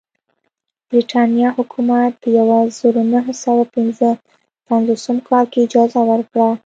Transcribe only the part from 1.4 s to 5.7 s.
حکومت په یوه زرو نهه سوه پنځه پنځوسم کال کې